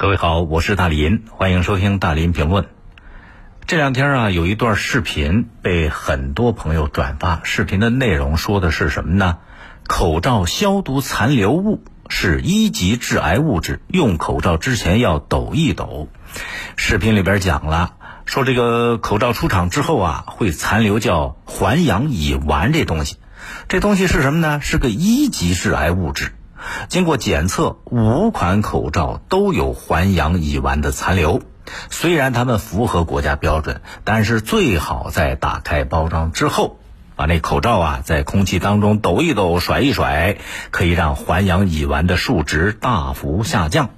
[0.00, 2.68] 各位好，我是大林，欢迎收听大林评论。
[3.66, 9.38] 这两天啊，有一段视频被很多朋友转发，视频的内容说的是什么呢？
[9.88, 16.06] 口罩消毒残留物是一级致癌物质，用口罩之前要抖一抖。
[16.76, 17.94] 视频里边讲了，
[18.24, 23.16] 说这个口罩出厂之后啊，会残留叫环氧乙烷这东西，
[23.66, 24.60] 这东西是什么呢？
[24.62, 26.34] 是个一级致癌物质。
[26.88, 31.42] 经过检测，五款口罩都有环氧乙烷的残留。
[31.90, 36.78] 虽然它们符合国家标准，但是最好在打开包装之后，
[37.14, 40.38] 把那口罩啊在空气当中抖一抖、甩一甩，
[40.70, 43.90] 可以让环氧乙烷的数值大幅下降。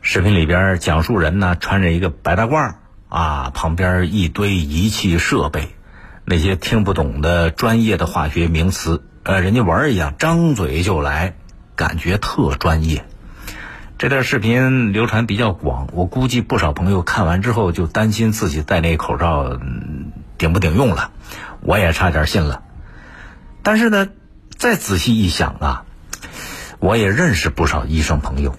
[0.00, 2.76] 视频里边讲述人呢穿着一个白大褂
[3.08, 5.74] 啊，旁边一堆仪器设备，
[6.24, 9.02] 那些听不懂的专业的化学名词。
[9.26, 11.34] 呃，人家玩一样，张嘴就来，
[11.74, 13.04] 感觉特专业。
[13.98, 19.58] 这段视频流传比较广，我估计不少朋友看完之后就担心自己戴那口罩
[20.38, 21.10] 顶不顶用了。
[21.60, 22.62] 我也差点信了。
[23.64, 24.06] 但是呢，
[24.56, 25.84] 再仔细一想啊，
[26.78, 28.54] 我也认识不少医生朋友。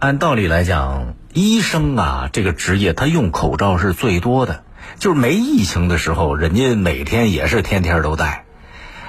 [0.00, 4.64] 按道理来讲，医生啊这个职业他用口罩是最多的，
[4.98, 8.46] 就是没疫情的时候，人家每天也是天天都戴。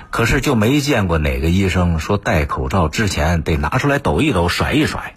[0.09, 5.13] 可是就没见过哪个医生说戴口罩之前得拿出来抖一抖、甩一甩，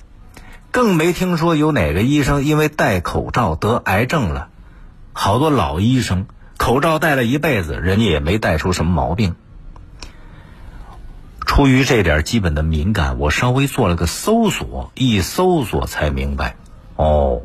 [0.71, 4.49] 更没听说有哪个医生因为戴口罩得癌症了。
[5.13, 6.27] 好多老医生
[6.59, 9.35] 口罩戴了一辈子，人家也没戴出什么毛病。
[11.45, 16.57] 出于这点基本的敏感，我稍微做了个搜索，一搜索才明白，
[16.97, 17.43] 哦，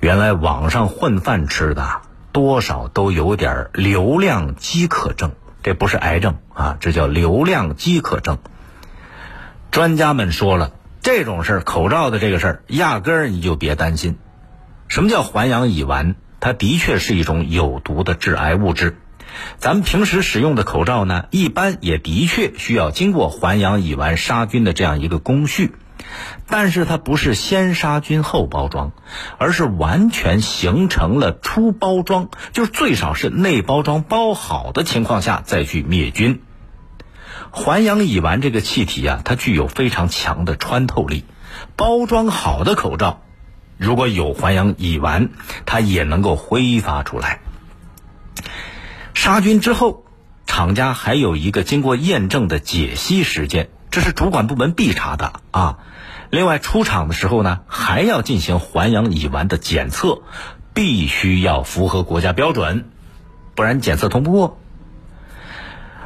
[0.00, 2.00] 原来网上混饭吃的
[2.32, 5.32] 多少都有点流量饥渴症。
[5.62, 8.38] 这不是癌症啊，这叫流量饥渴症。
[9.70, 10.72] 专家们说了，
[11.02, 14.18] 这种事儿，口罩的这个事儿，压根儿你就别担心。
[14.88, 16.14] 什么叫环氧乙烷？
[16.40, 18.96] 它的确是一种有毒的致癌物质。
[19.58, 25.74] 咱们平时使用的口罩呢，一般也的确需要经过环氧乙烷杀菌的这样一个工序。
[26.46, 28.92] 但是它不是先杀菌后包装，
[29.38, 36.42] 而是完全形成了初包装，就是最少是内包装包好的情况下再去灭菌。
[37.50, 41.24] 环氧乙烷这个气体啊，它具有非常强的穿透力，
[41.76, 43.22] 包装好的口罩
[43.76, 45.30] 如果有环氧乙烷，
[45.66, 47.40] 它也能够挥发出来。
[49.14, 50.04] 杀菌之后，
[50.46, 55.78] 厂家还有一个经过验证的解析时间，这是主管部门必查的啊。
[56.30, 60.22] 另外，出厂的时候呢，还要进行环氧乙烷的检测，
[60.74, 62.88] 必须要符合国家标准，
[63.56, 64.58] 不然检测通不过。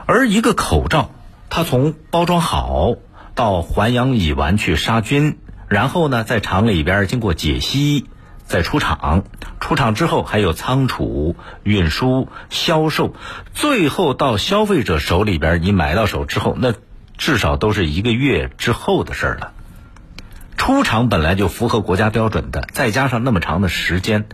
[0.06, 1.10] 而一个口罩，
[1.50, 2.94] 它从包装好
[3.34, 8.06] 到环氧乙烷去杀菌，然后呢，在厂里边经过解析，
[8.46, 9.24] 再出厂，
[9.60, 13.14] 出厂之后还有仓储、运输、销售，
[13.52, 16.72] 最后到消费者手里边，你买到手之后，那
[17.16, 19.52] 至少都是一个月之后的事儿了。
[20.56, 24.26] 出厂本来就符合国家标准的，再加上那么长的时间，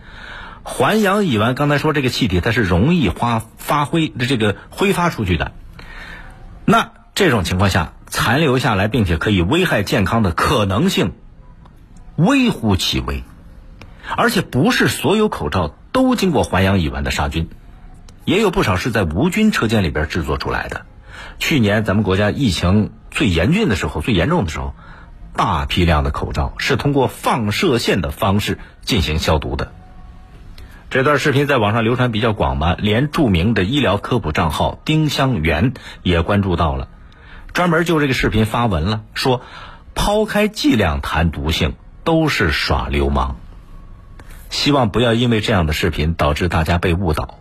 [0.63, 5.51] 环氧乙烷刚才说这个气体它是容易发发挥这个挥发出去的，
[6.65, 11.13] 那这种情况下残留下来并且可以危害健康的可能性
[12.15, 13.23] 微乎其微，
[14.15, 17.49] 而且不是所有口罩都经过环氧乙烷的杀菌，
[18.25, 20.85] 也有不少是在无菌车间里边制作出来的。
[21.39, 24.73] 去年咱们国家疫情最严峻的时候、最严重的时候。
[25.33, 29.71] 大批量的口罩是通过放射线的方式进行消毒的。
[30.89, 35.73] 这段视频在网上流传比较广嘛，连著名的医疗科普账号“丁香园”
[36.03, 36.89] 也关注到了，
[37.53, 39.41] 专门就这个视频发文了，说
[39.95, 43.37] 抛开剂量谈毒性都是耍流氓。
[44.49, 47.39] 希望不要因为这样的视频导致大家被误导，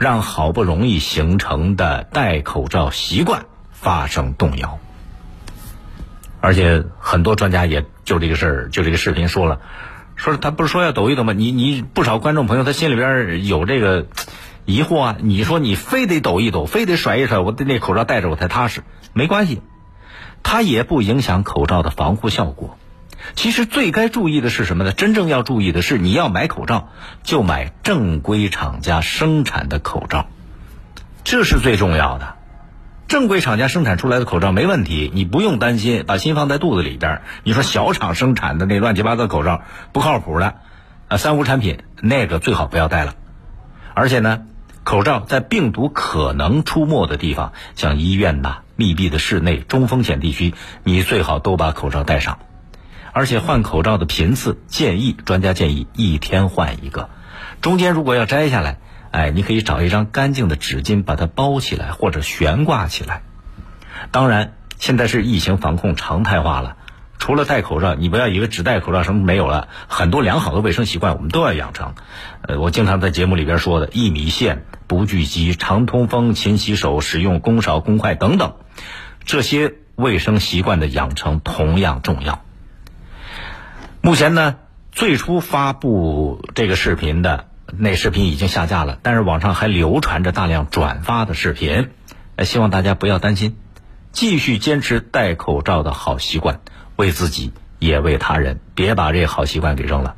[0.00, 4.78] 让好不容易形成的戴口罩习惯发生动摇。
[6.40, 9.60] 而且很多专家也就这个事儿，就这个视频说了，
[10.14, 11.32] 说他不是说要抖一抖吗？
[11.32, 14.06] 你你不少观众朋友他心里边有这个
[14.64, 15.16] 疑惑啊。
[15.18, 18.84] 你说你非得抖一抖，非得甩一甩，我的那口罩戴着我才踏实。
[19.12, 19.60] 没关系，
[20.44, 22.78] 它也不影响口罩的防护效果。
[23.34, 24.92] 其实最该注意的是什么呢？
[24.92, 26.90] 真正要注意的是，你要买口罩
[27.22, 30.26] 就买正规厂家生产的口罩，
[31.24, 32.34] 这是最重要的。
[33.06, 37.22] 正规厂家生产出来的口罩没问题，你不用担心，把心放在肚子里边。
[37.42, 39.62] 你说小厂生产的那乱七八糟口罩
[39.92, 40.56] 不靠谱的，
[41.08, 43.14] 啊，三无产品那个最好不要戴了。
[43.94, 44.42] 而且呢，
[44.84, 50.52] 口罩在病毒可能出没的地方，像医院呐、密闭的室内、中风险地区，
[50.84, 52.38] 你最好都把口罩戴上。
[53.12, 57.10] 而且换口罩的频次建议专家建议一天换一个。
[57.60, 58.78] 中间如果要摘下来，
[59.10, 63.22] 哎，你可以找一张干净的纸巾把它包起来或者悬挂起来。
[64.10, 66.76] 当然，现在是疫情防控常态化了，
[67.18, 71.94] 除了戴口罩，你不要以为只戴口罩什么没有了，很多良好的卫生习惯我们都要养成。
[72.42, 78.54] 呃，我经常在节目里边说的，一米线、不聚集、常通风、勤洗手、使用公勺公筷等等，
[79.24, 82.44] 这些卫生习惯的养成同样重要。
[84.08, 84.56] 目前呢，
[84.90, 87.44] 最初发布这个视频的。
[87.76, 91.90] 那视频已经下架了，但是网上还流传着大量转发的视频。
[92.42, 93.58] 希望大家不要担心，
[94.10, 96.60] 继续坚持戴口罩的好习惯，
[96.96, 100.16] 为自己也为他人，别把这好习惯给扔了。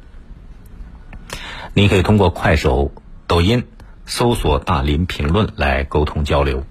[1.75, 2.92] 您可以通过快手、
[3.26, 3.66] 抖音
[4.06, 6.64] 搜索“大林评论”来沟通交流。